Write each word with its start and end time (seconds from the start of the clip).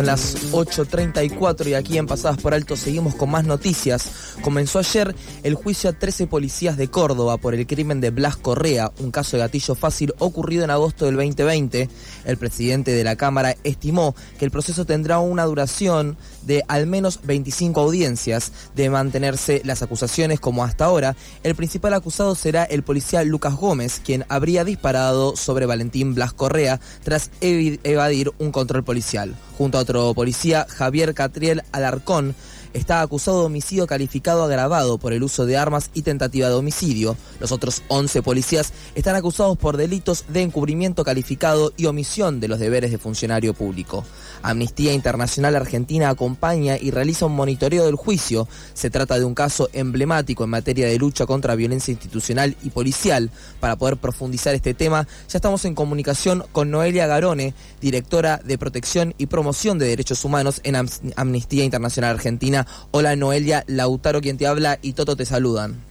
Son 0.00 0.06
las 0.06 0.52
8.34 0.52 1.66
y 1.68 1.74
aquí 1.74 1.98
en 1.98 2.06
Pasadas 2.06 2.38
por 2.38 2.54
Alto 2.54 2.74
seguimos 2.74 3.14
con 3.14 3.30
más 3.30 3.44
noticias. 3.44 4.08
Comenzó 4.40 4.78
ayer 4.78 5.14
el 5.42 5.54
juicio 5.54 5.90
a 5.90 5.92
13 5.92 6.26
policías 6.26 6.78
de 6.78 6.88
Córdoba 6.88 7.36
por 7.36 7.54
el 7.54 7.66
crimen 7.66 8.00
de 8.00 8.08
Blas 8.08 8.38
Correa, 8.38 8.92
un 9.00 9.10
caso 9.10 9.36
de 9.36 9.42
gatillo 9.42 9.74
fácil 9.74 10.14
ocurrido 10.18 10.64
en 10.64 10.70
agosto 10.70 11.04
del 11.04 11.16
2020. 11.16 11.90
El 12.24 12.36
presidente 12.38 12.92
de 12.92 13.04
la 13.04 13.16
Cámara 13.16 13.56
estimó 13.62 14.14
que 14.38 14.46
el 14.46 14.50
proceso 14.50 14.86
tendrá 14.86 15.18
una 15.18 15.44
duración 15.44 16.16
de 16.46 16.64
al 16.66 16.86
menos 16.86 17.20
25 17.24 17.78
audiencias. 17.78 18.52
De 18.74 18.88
mantenerse 18.88 19.60
las 19.66 19.82
acusaciones 19.82 20.40
como 20.40 20.64
hasta 20.64 20.86
ahora, 20.86 21.14
el 21.42 21.54
principal 21.54 21.92
acusado 21.92 22.34
será 22.36 22.64
el 22.64 22.84
policía 22.84 23.22
Lucas 23.22 23.54
Gómez, 23.54 24.00
quien 24.02 24.24
habría 24.30 24.64
disparado 24.64 25.36
sobre 25.36 25.66
Valentín 25.66 26.14
Blas 26.14 26.32
Correa 26.32 26.80
tras 27.04 27.30
evadir 27.42 28.32
un 28.38 28.50
control 28.50 28.82
policial. 28.82 29.36
Junto 29.58 29.76
a 29.76 29.84
otro 29.90 30.14
policía, 30.14 30.66
Javier 30.68 31.14
Catriel 31.14 31.62
Alarcón, 31.72 32.36
está 32.72 33.00
acusado 33.00 33.40
de 33.40 33.46
homicidio 33.46 33.86
calificado 33.86 34.44
agravado 34.44 34.98
por 34.98 35.12
el 35.12 35.22
uso 35.22 35.46
de 35.46 35.56
armas 35.56 35.90
y 35.94 36.02
tentativa 36.02 36.48
de 36.48 36.54
homicidio. 36.54 37.16
Los 37.40 37.52
otros 37.52 37.82
11 37.88 38.22
policías 38.22 38.72
están 38.94 39.16
acusados 39.16 39.58
por 39.58 39.76
delitos 39.76 40.24
de 40.28 40.42
encubrimiento 40.42 41.04
calificado 41.04 41.72
y 41.76 41.86
omisión 41.86 42.40
de 42.40 42.48
los 42.48 42.58
deberes 42.58 42.90
de 42.90 42.98
funcionario 42.98 43.54
público. 43.54 44.04
Amnistía 44.42 44.92
Internacional 44.92 45.56
Argentina 45.56 46.08
acompaña 46.08 46.76
y 46.78 46.90
realiza 46.90 47.26
un 47.26 47.36
monitoreo 47.36 47.86
del 47.86 47.96
juicio. 47.96 48.48
Se 48.74 48.90
trata 48.90 49.18
de 49.18 49.24
un 49.24 49.34
caso 49.34 49.68
emblemático 49.72 50.44
en 50.44 50.50
materia 50.50 50.86
de 50.86 50.98
lucha 50.98 51.26
contra 51.26 51.54
violencia 51.54 51.92
institucional 51.92 52.56
y 52.62 52.70
policial. 52.70 53.30
Para 53.60 53.76
poder 53.76 53.96
profundizar 53.96 54.54
este 54.54 54.74
tema, 54.74 55.06
ya 55.28 55.38
estamos 55.38 55.64
en 55.64 55.74
comunicación 55.74 56.44
con 56.52 56.70
Noelia 56.70 57.06
Garone, 57.06 57.54
directora 57.80 58.38
de 58.38 58.58
Protección 58.58 59.14
y 59.18 59.26
Promoción 59.26 59.78
de 59.78 59.86
Derechos 59.86 60.24
Humanos 60.24 60.60
en 60.64 60.76
Amnistía 61.16 61.64
Internacional 61.64 62.14
Argentina 62.14 62.59
Hola 62.90 63.16
Noelia, 63.16 63.64
Lautaro 63.66 64.20
quien 64.20 64.38
te 64.38 64.46
habla 64.46 64.78
y 64.82 64.92
Toto 64.92 65.16
te 65.16 65.24
saludan. 65.24 65.82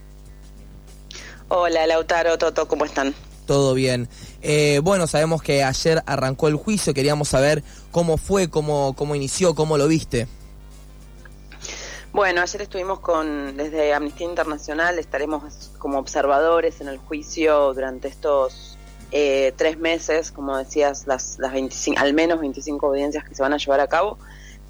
Hola 1.47 1.87
Lautaro, 1.87 2.37
Toto, 2.37 2.67
¿cómo 2.67 2.85
están? 2.85 3.13
Todo 3.45 3.73
bien. 3.73 4.07
Eh, 4.41 4.79
bueno, 4.83 5.07
sabemos 5.07 5.41
que 5.41 5.63
ayer 5.63 6.03
arrancó 6.05 6.47
el 6.47 6.55
juicio, 6.55 6.93
queríamos 6.93 7.29
saber 7.29 7.63
cómo 7.91 8.17
fue, 8.17 8.49
cómo, 8.49 8.93
cómo 8.95 9.15
inició, 9.15 9.55
cómo 9.55 9.77
lo 9.77 9.87
viste. 9.87 10.27
Bueno, 12.11 12.41
ayer 12.41 12.63
estuvimos 12.63 12.99
con, 12.99 13.55
desde 13.55 13.93
Amnistía 13.93 14.27
Internacional, 14.27 14.97
estaremos 14.97 15.71
como 15.77 15.99
observadores 15.99 16.81
en 16.81 16.87
el 16.87 16.97
juicio 16.97 17.73
durante 17.73 18.07
estos 18.07 18.77
eh, 19.11 19.53
tres 19.55 19.77
meses, 19.77 20.31
como 20.31 20.57
decías, 20.57 21.07
las, 21.07 21.39
las 21.39 21.51
25, 21.51 21.99
al 21.99 22.13
menos 22.13 22.39
25 22.39 22.85
audiencias 22.85 23.23
que 23.23 23.35
se 23.35 23.41
van 23.41 23.53
a 23.53 23.57
llevar 23.57 23.79
a 23.79 23.87
cabo. 23.87 24.17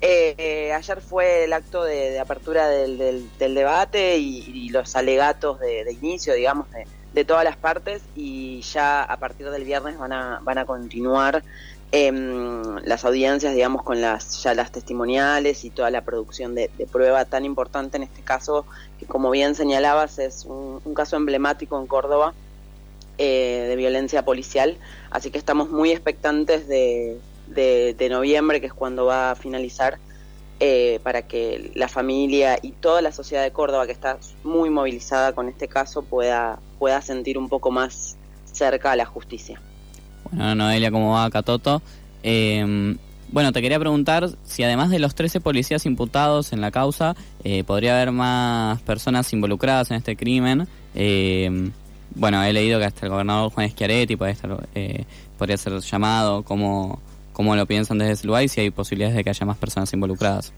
Eh, 0.02 0.72
ayer 0.74 1.02
fue 1.02 1.44
el 1.44 1.52
acto 1.52 1.84
de, 1.84 2.20
apertura 2.20 2.70
del, 2.70 3.30
debate 3.38 4.18
y, 4.18 4.70
los 4.70 4.96
alegatos 4.96 5.60
de, 5.60 5.92
inicio, 5.92 6.34
digamos, 6.34 6.68
de, 7.14 7.26
todas 7.26 7.44
las 7.44 7.58
partes 7.58 8.02
y 8.16 8.62
ya 8.62 9.04
a 9.04 9.18
partir 9.18 9.50
del 9.50 9.66
viernes 9.66 9.98
van 9.98 10.14
a, 10.14 10.40
van 10.42 10.58
a 10.58 10.66
continuar 10.66 11.44
em, 11.92 12.78
las 12.86 13.04
audiencias, 13.04 13.54
digamos, 13.54 13.84
con 13.84 14.00
las 14.00 14.42
ya 14.42 14.54
las 14.54 14.72
testimoniales 14.72 15.66
y 15.66 15.70
toda 15.70 15.92
la 15.92 16.02
producción 16.02 16.56
de, 16.56 16.70
prueba 16.90 17.26
tan 17.26 17.44
importante 17.44 17.98
en 17.98 18.04
este 18.04 18.22
caso, 18.22 18.66
que 19.00 19.06
como 19.06 19.30
bien 19.32 19.54
señalabas 19.54 20.18
es 20.20 20.46
un, 20.46 20.80
caso 20.94 21.18
emblemático 21.18 21.78
en 21.78 21.88
Córdoba 21.88 22.34
eh, 23.18 23.66
de 23.68 23.76
violencia 23.76 24.24
policial, 24.24 24.78
así 25.12 25.30
que 25.30 25.38
estamos 25.38 25.70
muy 25.70 25.92
expectantes 25.92 26.70
de 26.70 27.20
de, 27.50 28.08
noviembre, 28.10 28.62
que 28.62 28.68
es 28.68 28.74
cuando 28.74 29.06
va 29.06 29.32
a 29.32 29.36
finalizar, 29.36 29.98
eh, 30.60 31.00
para 31.04 31.22
que 31.22 31.72
la 31.76 31.88
familia 31.88 32.60
y 32.62 32.72
toda 32.72 33.02
la 33.02 33.12
sociedad 33.12 33.44
de 33.44 33.52
Córdoba, 33.52 33.86
que 33.86 33.94
está 33.94 34.18
muy 34.44 34.70
movilizada 34.70 35.34
con 35.34 35.48
este 35.48 35.68
caso, 35.68 36.04
pueda, 36.04 36.60
pueda 36.78 37.02
sentir 37.02 37.38
un 37.38 37.48
poco 37.48 37.72
más 37.72 38.18
cerca 38.52 38.92
a 38.92 38.96
la 38.96 39.06
justicia. 39.06 39.62
Bueno, 40.32 40.56
Noelia, 40.56 40.92
¿cómo 40.92 41.14
va 41.14 41.30
Catoto? 41.30 41.82
Eh, 42.24 42.96
bueno, 43.32 43.52
te 43.52 43.62
quería 43.62 43.80
preguntar 43.80 44.30
si 44.44 44.64
además 44.64 44.90
de 44.90 45.00
los 45.00 45.16
13 45.16 45.40
policías 45.40 45.86
imputados 45.86 46.52
en 46.52 46.62
la 46.62 46.72
causa, 46.72 47.16
eh, 47.44 47.64
podría 47.64 47.96
haber 47.96 48.12
más 48.12 48.82
personas 48.82 49.32
involucradas 49.34 49.92
en 49.92 49.98
este 49.98 50.16
crimen. 50.16 50.68
Eh, 50.96 51.72
bueno, 52.16 52.44
he 52.44 52.52
leído 52.54 52.80
que 52.80 52.86
hasta 52.86 53.06
el 53.06 53.12
gobernador 53.12 53.52
Juan 53.52 53.70
Schiaretti 53.70 54.16
puede 54.16 54.32
estar, 54.32 54.68
podría 55.38 55.58
ser 55.58 55.80
llamado 55.80 56.44
como 56.44 57.00
cómo 57.40 57.56
lo 57.56 57.66
piensan 57.66 58.00
desde 58.00 58.12
ese 58.12 58.44
y 58.44 58.48
si 58.50 58.60
hay 58.60 58.70
posibilidades 58.70 59.16
de 59.16 59.24
que 59.24 59.30
haya 59.30 59.46
más 59.46 59.58
personas 59.58 59.94
involucradas. 59.94 60.52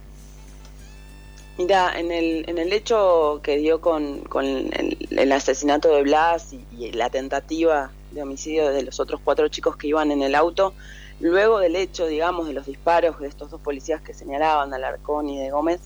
Mira, 1.60 1.94
en 1.96 2.12
el, 2.12 2.50
en 2.50 2.58
el 2.58 2.74
hecho 2.74 3.40
que 3.44 3.58
dio 3.58 3.82
con, 3.82 4.22
con 4.22 4.46
el, 4.46 5.32
asesinato 5.32 5.90
de 5.90 6.02
Blas 6.02 6.54
y, 6.76 6.92
la 6.94 7.12
tentativa 7.12 7.92
de 8.10 8.24
homicidio 8.24 8.74
de 8.74 8.82
los 8.82 9.00
otros 9.00 9.22
cuatro 9.24 9.48
chicos 9.48 9.78
que 9.78 9.90
iban 9.90 10.10
en 10.10 10.24
el 10.24 10.34
auto, 10.34 10.74
luego 11.20 11.60
del 11.60 11.76
hecho, 11.76 12.08
digamos, 12.08 12.48
de 12.48 12.54
los 12.54 12.66
disparos 12.66 13.20
de 13.20 13.28
estos 13.28 13.52
dos 13.52 13.62
policías 13.62 14.02
que 14.02 14.16
señalaban, 14.16 14.74
Alarcón 14.74 15.30
y 15.30 15.38
de 15.38 15.52
Gómez, 15.52 15.82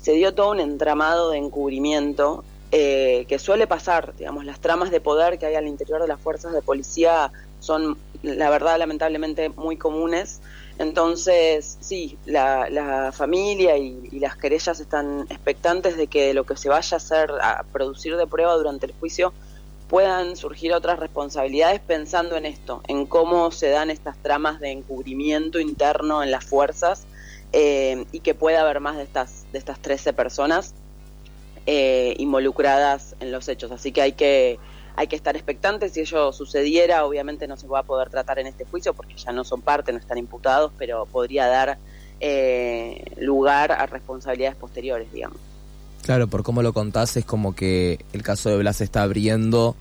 se 0.00 0.14
dio 0.14 0.34
todo 0.34 0.50
un 0.50 0.58
entramado 0.58 1.30
de 1.30 1.38
encubrimiento 1.38 2.42
eh, 2.72 3.26
que 3.28 3.38
suele 3.38 3.68
pasar, 3.68 4.12
digamos, 4.16 4.44
las 4.44 4.58
tramas 4.58 4.90
de 4.90 5.00
poder 5.00 5.38
que 5.38 5.46
hay 5.46 5.54
al 5.54 5.68
interior 5.68 6.02
de 6.02 6.08
las 6.08 6.18
fuerzas 6.20 6.52
de 6.52 6.62
policía 6.62 7.30
son, 7.60 7.96
la 8.22 8.50
verdad, 8.50 8.78
lamentablemente 8.78 9.48
muy 9.50 9.76
comunes. 9.76 10.40
Entonces, 10.78 11.78
sí, 11.80 12.18
la, 12.24 13.12
familia 13.12 13.76
y, 13.76 14.18
las 14.18 14.36
querellas 14.36 14.80
están 14.80 15.26
expectantes 15.28 15.96
de 15.96 16.06
que 16.06 16.34
lo 16.34 16.44
que 16.44 16.56
se 16.56 16.68
vaya 16.68 16.96
a 16.96 16.98
hacer, 16.98 17.30
a 17.42 17.64
producir 17.72 18.16
de 18.16 18.26
prueba 18.26 18.54
durante 18.54 18.86
el 18.86 18.92
juicio, 18.92 19.32
puedan 19.88 20.36
surgir 20.36 20.72
otras 20.72 20.98
responsabilidades 20.98 21.80
pensando 21.80 22.36
en 22.36 22.46
esto, 22.46 22.80
en 22.88 23.04
cómo 23.04 23.50
se 23.50 23.68
dan 23.68 23.90
estas 23.90 24.16
tramas 24.16 24.58
de 24.58 24.70
encubrimiento 24.70 25.60
interno 25.60 26.22
en 26.22 26.30
las 26.30 26.44
fuerzas 26.44 27.04
eh, 27.52 28.06
y 28.10 28.20
que 28.20 28.34
pueda 28.34 28.62
haber 28.62 28.80
más 28.80 28.96
de 28.96 29.02
estas, 29.02 29.44
de 29.52 29.58
estas 29.58 29.78
13 29.80 30.14
personas 30.14 30.72
eh, 31.66 32.14
involucradas 32.18 33.14
en 33.20 33.30
los 33.30 33.46
hechos. 33.48 33.70
Así 33.70 33.92
que 33.92 34.00
hay 34.00 34.12
que 34.12 34.58
hay 34.96 35.06
que 35.06 35.16
estar 35.16 35.36
expectantes. 35.36 35.92
Si 35.92 36.00
ello 36.00 36.32
sucediera, 36.32 37.04
obviamente 37.04 37.46
no 37.46 37.56
se 37.56 37.66
va 37.66 37.80
a 37.80 37.82
poder 37.82 38.10
tratar 38.10 38.38
en 38.38 38.46
este 38.46 38.64
juicio 38.64 38.94
porque 38.94 39.14
ya 39.16 39.32
no 39.32 39.44
son 39.44 39.60
parte, 39.62 39.92
no 39.92 39.98
están 39.98 40.18
imputados, 40.18 40.72
pero 40.78 41.06
podría 41.06 41.46
dar 41.46 41.78
eh, 42.20 43.04
lugar 43.18 43.72
a 43.72 43.86
responsabilidades 43.86 44.56
posteriores, 44.56 45.12
digamos. 45.12 45.38
Claro, 46.02 46.28
por 46.28 46.42
cómo 46.42 46.62
lo 46.62 46.72
contás, 46.72 47.16
es 47.16 47.24
como 47.24 47.54
que 47.54 48.04
el 48.12 48.22
caso 48.22 48.50
de 48.50 48.58
Blas 48.58 48.80
está 48.80 49.02
abriendo 49.02 49.76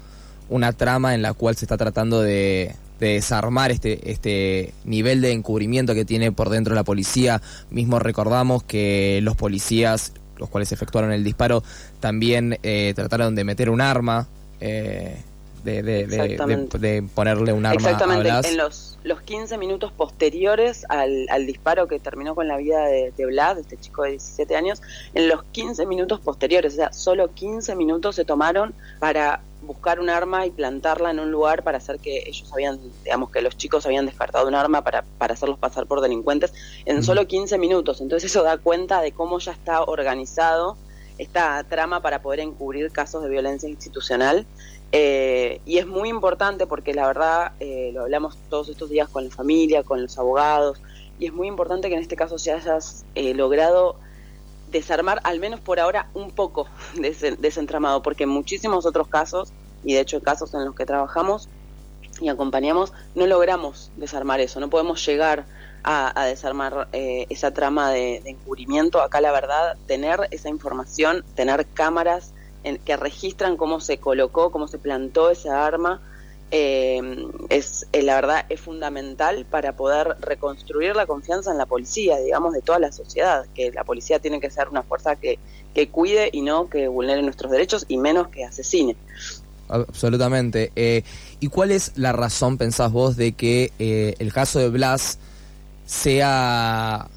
una 0.50 0.74
trama 0.74 1.16
en 1.16 1.22
la 1.22 1.34
cual 1.34 1.56
se 1.56 1.66
está 1.66 1.78
tratando 1.78 2.22
de, 2.22 2.76
desarmar 3.00 3.72
este, 3.72 4.12
este 4.12 4.76
nivel 4.86 5.22
de 5.22 5.32
encubrimiento 5.32 5.96
que 5.96 6.06
tiene 6.06 6.32
por 6.32 6.50
dentro 6.50 6.76
la 6.76 6.84
policía. 6.84 7.42
Mismo 7.72 7.98
recordamos 7.98 8.62
que 8.62 9.20
los 9.24 9.36
policías, 9.36 10.14
los 10.38 10.50
cuales 10.50 10.72
efectuaron 10.72 11.12
el 11.12 11.24
disparo, 11.24 11.64
también 12.00 12.60
eh, 12.62 12.94
trataron 12.96 13.34
de 13.34 13.44
meter 13.44 13.72
un 13.72 13.82
arma 13.82 14.28
eh, 14.62 15.18
de, 15.64 15.84
de, 15.84 17.04
ponerle 17.14 17.54
un 17.54 17.66
arma 17.66 17.76
Exactamente, 17.76 18.30
en 18.50 18.58
los, 18.58 18.98
los 19.04 19.22
15 19.22 19.58
minutos 19.58 19.92
posteriores 19.92 20.86
al, 20.90 21.46
disparo 21.46 21.88
que 21.88 22.00
terminó 22.00 22.34
con 22.34 22.48
la 22.48 22.58
vida 22.58 22.86
de, 22.86 23.14
de 23.16 23.26
Blas, 23.28 23.60
este 23.60 23.78
chico 23.78 24.04
de 24.04 24.12
17 24.12 24.56
años, 24.56 24.82
en 25.14 25.28
los 25.28 25.44
15 25.44 25.86
minutos 25.86 26.20
posteriores, 26.20 26.74
o 26.74 26.76
sea, 26.78 26.94
solo 26.94 27.32
15 27.34 27.76
minutos 27.76 28.16
se 28.16 28.26
tomaron 28.26 28.74
para 29.00 29.42
buscar 29.62 30.00
un 30.00 30.10
arma 30.10 30.46
y 30.46 30.52
plantarla 30.52 31.12
en 31.12 31.20
un 31.20 31.32
lugar 31.32 31.64
para 31.64 31.78
hacer 31.78 32.00
que 32.00 32.24
ellos 32.26 32.52
habían, 32.52 32.80
digamos 33.04 33.30
que 33.30 33.42
los 33.42 33.56
chicos 33.56 33.86
habían 33.86 34.06
descartado 34.06 34.48
un 34.48 34.56
arma 34.56 34.84
para, 34.84 35.04
para 35.18 35.36
hacerlos 35.36 35.60
pasar 35.60 35.86
por 35.86 36.02
delincuentes 36.02 36.54
en 36.86 37.04
solo 37.04 37.28
15 37.28 37.58
minutos. 37.60 38.02
Entonces 38.02 38.32
eso 38.32 38.44
da 38.44 38.58
cuenta 38.58 39.02
de 39.02 39.12
cómo 39.12 39.38
ya 39.38 39.52
está 39.52 39.84
organizado 39.84 40.78
esta 41.22 41.64
trama 41.64 42.02
para 42.02 42.24
poder 42.24 42.40
encubrir 42.40 42.92
casos 42.92 43.22
de 43.22 43.30
violencia 43.30 43.70
institucional. 43.70 44.48
Eh, 44.92 45.62
y 45.66 45.78
es 45.78 45.86
muy 45.86 46.10
importante 46.10 46.66
porque 46.66 46.96
la 46.96 47.06
verdad 47.06 47.52
eh, 47.60 47.92
lo 47.94 48.02
hablamos 48.02 48.38
todos 48.50 48.70
estos 48.70 48.90
días 48.90 49.08
con 49.08 49.26
la 49.26 49.30
familia, 49.30 49.84
con 49.84 50.02
los 50.02 50.18
abogados, 50.18 50.82
y 51.20 51.28
es 51.28 51.34
muy 51.34 51.48
importante 51.48 51.90
que 51.90 51.96
en 51.96 52.02
este 52.02 52.16
caso 52.16 52.40
se 52.40 52.52
hayas 52.52 53.06
eh, 53.14 53.36
logrado 53.36 53.98
desarmar, 54.72 55.22
al 55.24 55.40
menos 55.40 55.60
por 55.60 55.80
ahora, 55.80 56.10
un 56.16 56.32
poco 56.32 56.68
de 56.96 57.10
ese, 57.10 57.60
entramado, 57.60 58.02
porque 58.02 58.24
en 58.24 58.30
muchísimos 58.30 58.88
otros 58.88 59.08
casos, 59.08 59.54
y 59.84 59.94
de 59.94 60.00
hecho 60.00 60.22
casos 60.24 60.56
en 60.56 60.66
los 60.66 60.74
que 60.74 60.88
trabajamos, 60.88 61.50
y 62.20 62.30
acompañamos, 62.30 62.94
no 63.14 63.28
logramos 63.28 63.92
desarmar 63.96 64.40
eso, 64.42 64.60
no 64.60 64.72
podemos 64.72 65.06
llegar 65.06 65.46
a, 65.84 66.26
desarmar 66.26 66.88
eh, 66.94 67.26
esa 67.30 67.52
trama 67.52 67.92
de, 67.92 68.22
encubrimiento. 68.26 69.02
Acá 69.02 69.22
la 69.22 69.32
verdad, 69.32 69.78
tener 69.88 70.28
esa 70.32 70.50
información, 70.50 71.24
tener 71.36 71.66
cámaras 71.68 72.32
en, 72.64 72.78
que 72.78 72.98
registran 72.98 73.58
cómo 73.58 73.80
se 73.80 73.98
colocó, 73.98 74.52
cómo 74.52 74.68
se 74.68 74.78
plantó 74.78 75.30
esa 75.30 75.66
arma, 75.66 76.02
eh, 76.54 77.30
es 77.48 77.88
eh, 77.94 78.02
la 78.02 78.16
verdad 78.16 78.46
es 78.50 78.60
fundamental 78.60 79.46
para 79.50 79.74
poder 79.78 80.18
reconstruir 80.20 80.98
la 80.98 81.06
confianza 81.06 81.50
en 81.52 81.58
la 81.58 81.66
policía, 81.66 82.20
digamos, 82.20 82.54
de 82.54 82.62
toda 82.62 82.78
la 82.78 82.92
sociedad, 82.92 83.46
que 83.56 83.72
la 83.72 83.86
policía 83.86 84.20
tiene 84.20 84.42
que 84.42 84.50
ser 84.50 84.68
una 84.68 84.84
fuerza 84.84 85.16
que, 85.16 85.40
que 85.74 85.88
cuide 85.88 86.30
y 86.32 86.42
no 86.42 86.70
que 86.70 86.90
vulnere 86.90 87.22
nuestros 87.22 87.52
derechos 87.52 87.86
y 87.88 87.98
menos 87.98 88.28
que 88.28 88.44
asesine. 88.44 88.98
Absolutamente. 89.70 90.74
Eh, 90.76 91.04
¿Y 91.40 91.48
cuál 91.48 91.72
es 91.72 91.94
la 91.96 92.12
razón, 92.12 92.58
pensás 92.58 92.92
vos, 92.92 93.16
de 93.16 93.32
que 93.32 93.72
el 93.80 94.34
caso 94.34 94.60
de 94.60 94.68
Blas 94.68 95.18
sea 95.92 97.08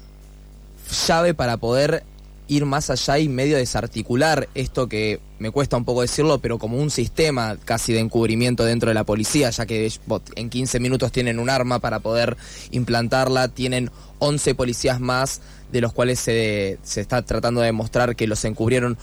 llave 1.07 1.33
para 1.33 1.55
poder 1.57 2.03
ir 2.47 2.65
más 2.65 2.89
allá 2.89 3.17
y 3.17 3.29
medio 3.29 3.57
desarticular 3.57 4.49
esto 4.53 4.87
que 4.87 5.19
me 5.39 5.49
cuesta 5.49 5.77
un 5.77 5.85
poco 5.85 6.01
decirlo, 6.01 6.39
pero 6.39 6.59
como 6.59 6.77
un 6.77 6.91
sistema 6.91 7.57
casi 7.63 7.93
de 7.93 7.99
encubrimiento 7.99 8.65
dentro 8.65 8.89
de 8.89 8.93
la 8.93 9.03
policía, 9.03 9.49
ya 9.49 9.65
que 9.65 9.89
en 10.35 10.49
15 10.49 10.79
minutos 10.79 11.11
tienen 11.11 11.39
un 11.39 11.49
arma 11.49 11.79
para 11.79 11.99
poder 11.99 12.37
implantarla, 12.71 13.47
tienen 13.47 13.89
11 14.19 14.53
policías 14.55 14.99
más, 14.99 15.41
de 15.71 15.81
los 15.81 15.93
cuales 15.93 16.19
se, 16.19 16.77
se 16.83 17.01
está 17.01 17.21
tratando 17.23 17.61
de 17.61 17.67
demostrar 17.67 18.15
que 18.15 18.27
los 18.27 18.43
encubrieron 18.45 18.97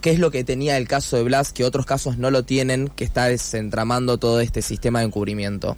qué 0.00 0.10
es 0.10 0.18
lo 0.18 0.30
que 0.30 0.42
tenía 0.42 0.76
el 0.76 0.88
caso 0.88 1.16
de 1.16 1.22
Blas 1.22 1.52
que 1.52 1.64
otros 1.64 1.86
casos 1.86 2.18
no 2.18 2.30
lo 2.30 2.44
tienen, 2.44 2.88
que 2.88 3.04
está 3.04 3.26
desentramando 3.26 4.18
todo 4.18 4.40
este 4.40 4.62
sistema 4.62 5.00
de 5.00 5.06
encubrimiento? 5.06 5.76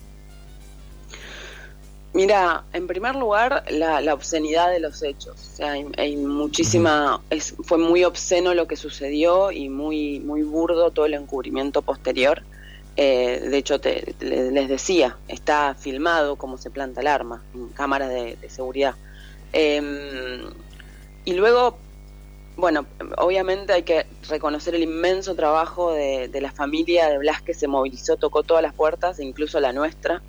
Mira, 2.19 2.65
en 2.73 2.89
primer 2.89 3.15
lugar, 3.15 3.63
la, 3.71 4.13
obscenidad 4.13 4.73
de 4.73 4.81
los 4.81 5.05
hechos. 5.05 5.37
O 5.37 5.57
sea, 5.59 5.75
hay, 5.97 6.17
muchísima. 6.17 7.23
fue 7.63 7.79
muy 7.79 8.03
obsceno 8.03 8.55
lo 8.55 8.67
que 8.67 8.75
sucedió 8.75 9.53
y 9.53 9.69
muy, 9.69 10.19
muy 10.19 10.43
burdo 10.43 10.91
todo 10.91 11.07
el 11.07 11.15
encubrimiento 11.15 11.81
posterior. 11.83 12.43
Eh, 12.97 13.47
de 13.49 13.57
hecho, 13.57 13.81
te, 13.81 14.17
les 14.19 14.69
decía, 14.69 15.17
está 15.29 15.77
filmado 15.77 16.35
cómo 16.35 16.59
se 16.59 16.71
planta 16.71 17.03
el 17.03 17.07
arma 17.07 17.41
en 17.55 17.69
cámaras 17.69 18.09
de, 18.09 18.37
seguridad. 18.49 18.97
Em, 19.53 20.41
y 21.25 21.35
luego, 21.35 21.79
bueno, 22.57 22.85
obviamente 23.19 23.75
hay 23.75 23.85
que 23.85 24.07
reconocer 24.29 24.75
el 24.75 24.83
inmenso 24.83 25.37
trabajo 25.37 25.93
de, 25.93 26.29
la 26.41 26.51
familia 26.51 27.11
de 27.11 27.19
Blas 27.19 27.43
que 27.43 27.55
se 27.55 27.69
movilizó, 27.69 28.17
tocó 28.17 28.43
todas 28.43 28.65
las 28.65 28.75
puertas, 28.75 29.21
incluso 29.21 29.61
la 29.61 29.73
nuestra. 29.73 30.21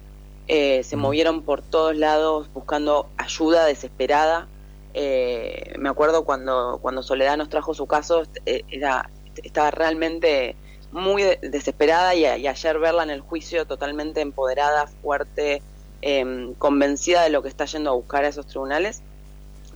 Eh, 0.52 0.84
se 0.84 0.96
movieron 0.96 1.44
por 1.44 1.62
todos 1.62 1.96
lados 1.96 2.52
buscando 2.54 3.08
ayuda 3.18 3.66
desesperada. 3.66 4.48
Eh, 4.96 5.76
me 5.78 5.90
acuerdo 5.90 6.26
cuando, 6.26 6.80
cuando 6.82 7.04
Soledad 7.04 7.38
nos 7.38 7.50
trajo 7.50 7.76
su 7.76 7.86
caso, 7.86 8.24
eh, 8.48 8.64
era, 8.70 9.12
estaba 9.44 9.70
realmente 9.70 10.56
muy 10.92 11.22
desesperada 11.44 12.16
y, 12.16 12.22
y, 12.22 12.48
ayer 12.48 12.80
verla 12.80 13.04
en 13.04 13.12
el 13.12 13.22
juicio 13.22 13.68
totalmente 13.68 14.22
empoderada, 14.22 14.88
fuerte, 14.88 15.62
em, 16.02 16.56
convencida 16.56 17.22
de 17.22 17.30
lo 17.30 17.44
que 17.44 17.50
está 17.50 17.66
yendo 17.66 17.92
a 17.92 17.94
buscar 17.94 18.26
a 18.26 18.30
esos 18.30 18.48
tribunales 18.48 19.04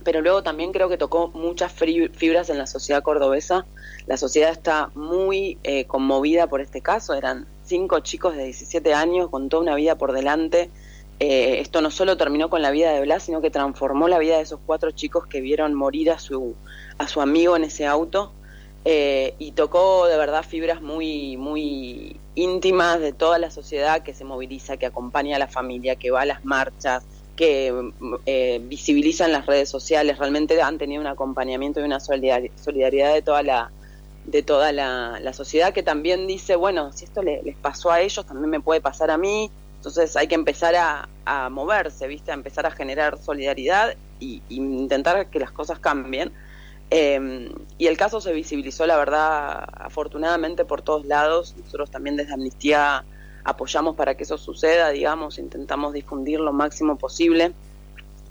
pero 0.04 0.20
luego 0.20 0.42
también 0.42 0.72
creo 0.72 0.88
que 0.88 0.98
tocó 0.98 1.28
muchas 1.28 1.72
fibras 1.72 2.50
en 2.50 2.58
la 2.58 2.66
sociedad 2.66 3.02
cordobesa. 3.02 3.66
La 4.06 4.18
sociedad 4.18 4.50
está 4.50 4.90
muy 4.94 5.58
eh, 5.64 5.86
conmovida 5.86 6.46
por 6.46 6.60
este 6.60 6.82
caso. 6.82 7.14
Eran 7.14 7.46
cinco 7.64 8.00
chicos 8.00 8.36
de 8.36 8.44
17 8.44 8.94
años 8.94 9.30
con 9.30 9.48
toda 9.48 9.62
una 9.62 9.74
vida 9.74 9.96
por 9.96 10.12
delante. 10.12 10.70
Eh, 11.20 11.60
esto 11.60 11.80
no 11.80 11.90
solo 11.90 12.16
terminó 12.16 12.50
con 12.50 12.62
la 12.62 12.70
vida 12.70 12.92
de 12.92 13.00
Blas, 13.00 13.22
sino 13.24 13.40
que 13.40 13.50
transformó 13.50 14.08
la 14.08 14.18
vida 14.18 14.36
de 14.36 14.42
esos 14.42 14.60
cuatro 14.64 14.90
chicos 14.90 15.26
que 15.26 15.40
vieron 15.40 15.74
morir 15.74 16.10
a 16.10 16.18
su, 16.18 16.54
a 16.98 17.08
su 17.08 17.20
amigo 17.20 17.56
en 17.56 17.64
ese 17.64 17.86
auto. 17.86 18.32
Eh, 18.86 19.34
y 19.38 19.52
tocó 19.52 20.06
de 20.06 20.18
verdad 20.18 20.44
fibras 20.44 20.82
muy, 20.82 21.38
muy 21.38 22.20
íntimas 22.34 23.00
de 23.00 23.12
toda 23.14 23.38
la 23.38 23.50
sociedad 23.50 24.02
que 24.02 24.12
se 24.12 24.24
moviliza, 24.24 24.76
que 24.76 24.84
acompaña 24.84 25.36
a 25.36 25.38
la 25.38 25.48
familia, 25.48 25.96
que 25.96 26.10
va 26.10 26.22
a 26.22 26.26
las 26.26 26.44
marchas, 26.44 27.02
que 27.34 27.72
eh, 28.26 28.60
visibilizan 28.62 29.32
las 29.32 29.46
redes 29.46 29.70
sociales, 29.70 30.18
realmente 30.18 30.60
han 30.60 30.76
tenido 30.76 31.00
un 31.00 31.06
acompañamiento 31.06 31.80
y 31.80 31.84
una 31.84 31.98
solidaridad 31.98 33.14
de 33.14 33.22
toda 33.22 33.42
la 33.42 33.70
de 34.26 34.42
toda 34.42 34.72
la, 34.72 35.32
sociedad 35.32 35.72
que 35.72 35.82
también 35.82 36.26
dice, 36.26 36.56
bueno, 36.56 36.92
si 36.92 37.04
esto 37.04 37.22
les 37.22 37.56
pasó 37.56 37.90
a 37.90 38.00
ellos, 38.00 38.24
también 38.26 38.50
me 38.50 38.60
puede 38.60 38.80
pasar 38.80 39.10
a 39.10 39.18
mí, 39.18 39.50
entonces 39.76 40.16
hay 40.16 40.28
que 40.28 40.34
empezar 40.34 40.74
a, 40.76 41.08
moverse, 41.50 42.06
¿viste? 42.06 42.30
A 42.30 42.34
empezar 42.34 42.66
a 42.66 42.70
generar 42.70 43.18
solidaridad 43.18 43.96
y, 44.20 44.42
intentar 44.48 45.26
que 45.26 45.38
las 45.38 45.50
cosas 45.50 45.78
cambien. 45.78 46.32
Eh, 46.90 47.50
y 47.78 47.86
el 47.86 47.96
caso 47.96 48.20
se 48.20 48.32
visibilizó, 48.32 48.86
la 48.86 48.96
verdad, 48.96 49.66
afortunadamente 49.74 50.64
por 50.64 50.82
todos 50.82 51.06
lados. 51.06 51.54
Nosotros 51.58 51.90
también 51.90 52.16
desde 52.16 52.34
Amnistía 52.34 53.04
apoyamos 53.42 53.96
para 53.96 54.14
que 54.14 54.24
eso 54.24 54.38
suceda, 54.38 54.90
digamos, 54.90 55.38
intentamos 55.38 55.92
difundir 55.92 56.40
lo 56.40 56.52
máximo 56.52 56.96
posible 56.96 57.52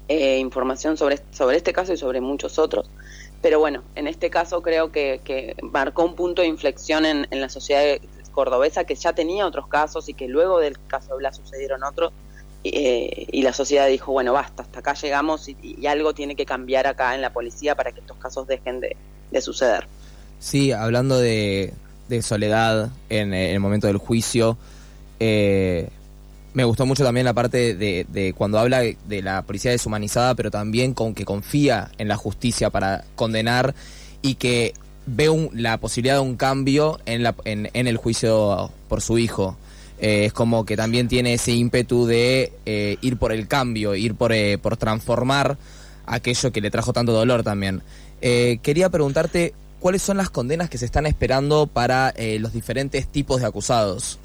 eh, 0.10 0.40
información 0.40 0.98
sobre, 0.98 1.22
sobre 1.32 1.58
este 1.58 1.72
caso 1.72 1.94
y 1.94 1.98
sobre 1.98 2.20
muchos 2.20 2.60
otros. 2.60 2.90
Pero 3.44 3.60
bueno, 3.60 3.84
en 3.96 4.08
este 4.08 4.30
caso 4.30 4.62
creo 4.62 4.94
que, 4.94 5.54
marcó 5.62 6.06
un 6.06 6.16
punto 6.16 6.42
de 6.42 6.48
inflexión 6.48 7.06
en, 7.06 7.28
la 7.30 7.50
sociedad 7.50 7.84
cordobesa 8.32 8.86
que 8.86 8.96
ya 8.96 9.12
tenía 9.14 9.46
otros 9.46 9.68
casos 9.68 10.08
y 10.08 10.14
que 10.14 10.30
luego 10.30 10.60
del 10.60 10.80
caso 10.88 11.10
de 11.10 11.18
Blas 11.18 11.36
sucedieron 11.36 11.84
otros. 11.84 12.14
Eh, 12.64 13.28
y 13.30 13.42
la 13.42 13.52
sociedad 13.52 13.90
dijo, 13.90 14.14
bueno, 14.14 14.32
basta, 14.32 14.64
hasta 14.64 14.80
acá 14.80 14.94
llegamos 14.94 15.50
y, 15.50 15.86
algo 15.86 16.14
tiene 16.14 16.38
que 16.38 16.46
cambiar 16.46 16.88
acá 16.88 17.14
en 17.16 17.22
la 17.22 17.34
policía 17.34 17.76
para 17.76 17.92
que 17.92 18.00
estos 18.00 18.16
casos 18.16 18.48
dejen 18.48 18.80
de, 18.80 18.96
suceder. 19.42 19.88
Sí, 20.40 20.72
hablando 20.72 21.20
de, 21.20 21.74
soledad 22.22 22.92
en 23.10 23.34
el 23.34 23.60
momento 23.60 23.88
del 23.88 23.98
juicio, 23.98 24.58
eh, 25.20 25.90
me 26.54 26.64
gustó 26.64 26.86
mucho 26.86 27.04
también 27.04 27.26
la 27.26 27.34
parte 27.34 27.76
de, 27.76 28.34
cuando 28.38 28.60
habla 28.60 28.82
de 28.82 29.22
la 29.22 29.42
policía 29.42 29.72
deshumanizada, 29.72 30.36
pero 30.36 30.52
también 30.52 30.94
con 30.94 31.16
que 31.16 31.26
confía 31.26 31.90
en 31.98 32.08
la 32.08 32.16
justicia 32.16 32.70
para 32.70 33.04
condenar 33.16 33.74
y 34.22 34.36
que 34.36 34.74
ve 35.06 35.50
la 35.54 35.78
posibilidad 35.78 36.16
de 36.16 36.22
un 36.22 36.38
cambio 36.38 37.00
en, 37.06 37.70
el 37.74 37.98
juicio 37.98 38.72
por 38.88 39.02
su 39.02 39.18
hijo. 39.18 39.58
Eh, 40.00 40.26
es 40.26 40.34
como 40.34 40.66
que 40.66 40.76
también 40.76 41.08
tiene 41.08 41.34
ese 41.34 41.54
ímpetu 41.54 42.06
de 42.06 42.52
eh, 42.66 42.98
ir 43.02 43.18
por 43.18 43.32
el 43.32 43.48
cambio, 43.48 43.96
ir 43.96 44.16
por, 44.16 44.34
por 44.62 44.78
transformar 44.78 45.58
aquello 46.06 46.52
que 46.52 46.62
le 46.62 46.72
trajo 46.72 46.94
tanto 46.94 47.14
dolor 47.14 47.44
también. 47.44 47.82
quería 48.22 48.90
preguntarte 48.90 49.54
cuáles 49.80 50.02
son 50.02 50.18
las 50.18 50.30
condenas 50.30 50.70
que 50.70 50.78
se 50.78 50.86
están 50.86 51.06
esperando 51.06 51.68
para 51.68 52.14
los 52.40 52.54
diferentes 52.54 53.08
tipos 53.08 53.42
de 53.42 53.48
acusados. 53.48 54.20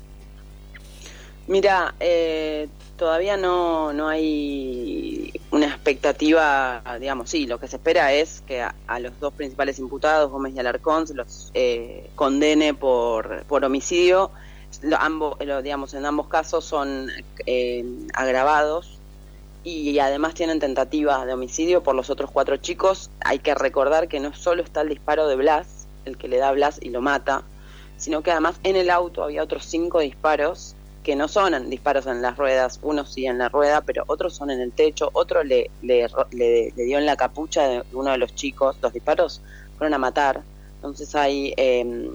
Mira, 1.49 1.95
eh, 1.99 2.69
todavía 2.99 3.38
no, 3.38 3.95
no 3.95 4.07
hay 4.07 5.33
una 5.50 5.64
expectativa, 5.64 6.83
digamos, 7.00 7.31
sí, 7.31 7.47
lo 7.47 7.59
que 7.59 7.69
se 7.69 7.76
espera 7.76 8.12
es 8.12 8.43
que 8.43 8.61
a, 8.61 9.00
los 9.00 9.19
dos 9.19 9.33
principales 9.33 9.78
imputados, 9.78 10.31
Gómez 10.31 10.55
y 10.55 10.59
Alarcón, 10.59 11.07
se 11.07 11.14
los 11.14 11.50
eh, 11.55 12.11
condene 12.17 12.75
por, 12.75 13.45
por 13.45 13.64
homicidio. 13.64 14.31
ambos, 14.99 15.38
digamos, 15.38 15.95
en 15.95 16.05
ambos 16.05 16.26
casos 16.28 16.67
son 16.67 17.09
eh, 17.47 17.83
agravados 18.12 18.99
y 19.64 19.99
además 20.00 20.35
tienen 20.35 20.61
tentativa 20.61 21.25
de 21.25 21.33
homicidio 21.33 21.83
por 21.83 21.95
los 21.95 22.11
otros 22.11 22.31
cuatro 22.31 22.59
chicos. 22.59 23.11
Hay 23.21 23.38
que 23.38 23.55
recordar 23.55 24.09
que 24.09 24.21
no 24.21 24.35
solo 24.35 24.62
está 24.62 24.83
el 24.83 24.90
disparo 24.90 25.26
de 25.26 25.37
Blas, 25.37 25.87
el 26.05 26.19
que 26.19 26.28
le 26.28 26.37
da 26.37 26.50
a 26.50 26.52
Blas 26.52 26.78
y 26.83 26.90
lo 26.90 27.00
mata, 27.00 27.43
sino 27.97 28.23
que 28.23 28.33
además 28.33 28.57
en 28.64 28.76
el 28.76 28.90
auto 28.90 29.25
había 29.25 29.43
otros 29.43 29.64
cinco 29.64 30.00
disparos 30.00 30.75
que 31.09 31.17
no 31.17 31.27
son 31.27 31.71
disparos 31.71 32.07
en 32.07 32.21
las 32.21 32.37
ruedas, 32.37 32.81
uno 32.83 33.07
sí 33.07 33.25
en 33.25 33.38
la 33.38 33.49
rueda, 33.49 33.81
pero 33.81 34.05
otros 34.09 34.35
son 34.35 34.50
en 34.50 34.61
el 34.61 34.73
techo, 34.73 35.09
otro 35.15 35.43
le, 35.43 35.71
le, 35.81 36.07
dio 36.77 36.99
en 36.99 37.07
la 37.07 37.17
capucha 37.17 37.67
de 37.67 37.83
uno 37.95 38.11
de 38.11 38.19
los 38.19 38.35
chicos, 38.35 38.77
los 38.83 38.93
disparos 38.93 39.41
fueron 39.79 39.95
a 39.95 39.99
matar, 39.99 40.43
entonces 40.75 41.15
hay 41.15 41.55
em, 41.57 42.11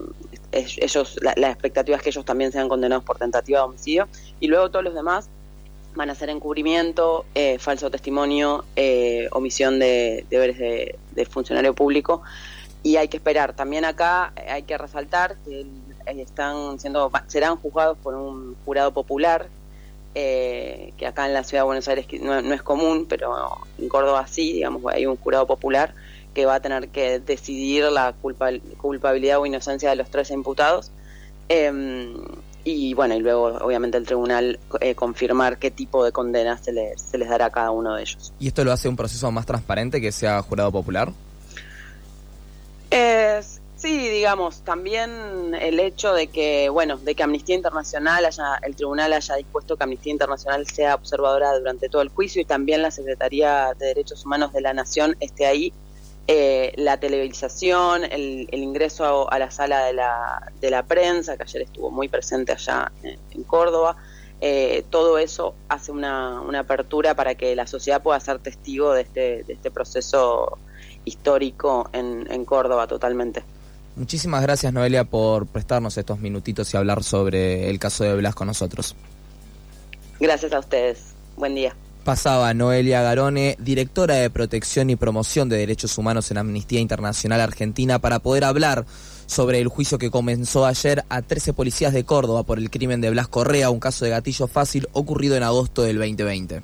ellos, 0.52 1.18
la, 1.24 1.50
expectativa 1.50 1.98
es 1.98 2.04
que 2.04 2.10
ellos 2.10 2.24
también 2.24 2.52
sean 2.52 2.70
condenados 2.70 3.04
por 3.04 3.18
tentativa 3.18 3.62
de 3.62 3.66
homicidio, 3.66 4.08
y 4.40 4.46
luego 4.46 4.70
todos 4.70 4.86
los 4.86 4.94
demás 4.94 5.28
van 5.96 6.12
a 6.12 6.14
ser 6.14 6.30
encubrimiento, 6.30 7.26
eh, 7.34 7.58
falso 7.58 7.90
testimonio, 7.90 8.64
eh, 8.76 9.28
omisión 9.32 9.80
de 9.80 10.24
deberes 10.30 10.60
de, 10.60 11.26
funcionario 11.26 11.74
público, 11.74 12.22
y 12.84 12.98
hay 12.98 13.08
que 13.08 13.18
esperar. 13.18 13.56
También 13.56 13.86
acá 13.86 14.34
hay 14.48 14.62
que 14.62 14.78
resaltar 14.78 15.36
que 15.46 15.62
el 15.62 15.68
eh, 15.68 15.83
están 16.06 16.80
siendo 16.80 17.12
serán 17.28 17.58
juzgados 17.58 17.98
por 17.98 18.16
un 18.16 18.56
jurado 18.66 18.92
popular 18.92 19.48
eh, 20.16 20.94
que 20.98 21.08
acá 21.08 21.26
en 21.26 21.34
la 21.34 21.44
ciudad 21.44 21.64
de 21.64 21.66
Buenos 21.66 21.88
Aires 21.88 22.06
no, 22.22 22.38
es 22.38 22.62
común 22.62 23.06
pero 23.10 23.58
en 23.78 23.90
Córdoba 23.90 24.28
sí 24.28 24.54
digamos 24.54 24.84
hay 24.92 25.06
un 25.06 25.18
jurado 25.18 25.48
popular 25.48 25.94
que 26.34 26.46
va 26.46 26.56
a 26.56 26.60
tener 26.60 26.90
que 26.90 27.20
decidir 27.20 27.86
la 27.86 28.14
culpa, 28.14 28.50
culpabilidad 28.78 29.40
o 29.40 29.46
inocencia 29.46 29.90
de 29.90 29.96
los 29.96 30.10
tres 30.10 30.32
imputados 30.32 30.92
em, 31.50 32.16
y 32.66 32.94
bueno, 32.94 33.16
y 33.16 33.20
luego 33.20 33.58
obviamente 33.58 33.98
el 33.98 34.06
tribunal 34.06 34.60
eh, 34.80 34.96
confirmar 34.96 35.58
qué 35.58 35.70
tipo 35.70 36.06
de 36.06 36.12
condena 36.14 36.58
se 36.58 36.72
les, 36.72 37.02
se 37.02 37.18
les 37.18 37.28
dará 37.28 37.48
a 37.48 37.50
cada 37.50 37.72
uno 37.72 37.96
de 37.96 38.04
ellos. 38.04 38.32
¿Y 38.40 38.48
esto 38.48 38.64
lo 38.64 38.72
hace 38.72 38.88
un 38.88 38.96
proceso 38.96 39.30
más 39.32 39.46
transparente 39.46 40.00
que 40.00 40.12
sea 40.14 40.42
jurado 40.42 40.72
popular? 40.72 41.12
Sí, 43.84 44.08
digamos, 44.08 44.62
también 44.62 45.54
el 45.60 45.78
hecho 45.78 46.14
de 46.14 46.28
que, 46.28 46.70
bueno, 46.70 46.98
de 46.98 47.16
que 47.16 47.24
Amnistía 47.24 47.56
Internacional 47.56 48.24
haya, 48.24 48.56
el 48.62 48.78
tribunal 48.78 49.12
haya 49.12 49.36
dispuesto 49.36 49.76
que 49.76 49.84
Amnistía 49.84 50.14
Internacional 50.14 50.66
sea 50.68 50.96
observadora 50.96 51.60
durante 51.60 51.90
todo 51.90 52.02
el 52.02 52.08
juicio 52.08 52.42
y 52.42 52.46
también 52.46 52.82
la 52.82 52.92
Secretaría 52.92 53.74
de 53.78 53.88
Derechos 53.88 54.26
Humanos 54.26 54.54
de 54.54 54.62
la 54.62 54.74
Nación 54.74 55.18
esté 55.20 55.48
ahí, 55.48 55.74
eh, 56.28 56.72
la 56.78 56.98
televisación, 56.98 58.06
el, 58.06 58.48
ingreso 58.54 59.30
a, 59.30 59.38
la 59.38 59.52
sala 59.52 59.84
de 59.84 59.92
la, 59.92 60.54
de 60.62 60.72
la 60.72 60.84
prensa, 60.84 61.36
que 61.36 61.44
ayer 61.44 61.64
estuvo 61.64 61.92
muy 61.92 62.08
presente 62.08 62.54
allá 62.54 62.90
en, 63.04 63.44
Córdoba, 63.44 63.98
eh, 64.40 64.86
todo 64.92 65.18
eso 65.18 65.56
hace 65.68 65.92
una, 65.92 66.40
una, 66.40 66.60
apertura 66.60 67.16
para 67.16 67.36
que 67.36 67.54
la 67.54 67.68
sociedad 67.68 68.02
pueda 68.02 68.18
ser 68.22 68.40
testigo 68.40 68.94
de 68.94 69.02
este, 69.02 69.44
de 69.44 69.54
este 69.54 69.72
proceso 69.72 70.58
histórico 71.04 71.90
en, 71.92 72.32
en 72.32 72.46
Córdoba 72.46 72.88
totalmente. 72.88 73.44
Muchísimas 73.96 74.42
gracias 74.42 74.74
Noelia 74.74 75.04
por 75.04 75.46
prestarnos 75.46 75.98
estos 75.98 76.20
minutitos 76.20 76.74
y 76.74 76.78
hablar 76.78 77.04
sobre 77.04 77.70
el 77.70 77.78
caso 77.80 78.04
de 78.04 78.16
Blas 78.16 78.36
con 78.36 78.48
nosotros. 78.48 78.96
Gracias 80.20 80.54
a 80.54 80.60
ustedes. 80.60 81.14
Buen 81.36 81.56
día. 81.56 81.76
Pasaba 82.04 82.54
Noelia 82.54 83.02
Garone, 83.02 83.56
directora 83.60 84.16
de 84.16 84.30
Protección 84.30 84.90
y 84.90 84.98
Promoción 84.98 85.48
de 85.48 85.58
Derechos 85.58 85.98
Humanos 85.98 86.30
en 86.32 86.38
Amnistía 86.38 86.82
Internacional 86.82 87.40
Argentina, 87.40 88.00
para 88.00 88.20
poder 88.20 88.44
hablar 88.44 88.86
sobre 89.26 89.60
el 89.60 89.70
juicio 89.70 89.98
que 89.98 90.12
comenzó 90.12 90.66
ayer 90.66 91.06
a 91.08 91.22
13 91.22 91.54
policías 91.54 91.94
de 91.94 92.04
Córdoba 92.04 92.44
por 92.44 92.58
el 92.58 92.70
crimen 92.70 93.00
de 93.00 93.10
Blas 93.10 93.30
Correa, 93.30 93.70
un 93.70 93.80
caso 93.80 94.04
de 94.04 94.12
gatillo 94.12 94.48
fácil 94.48 94.90
ocurrido 94.92 95.38
en 95.38 95.44
agosto 95.44 95.84
del 95.84 95.98
2020. 95.98 96.62